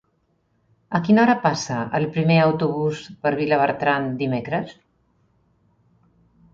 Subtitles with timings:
[0.99, 4.77] A quina hora passa el primer autobús per Vilabertran dimecres?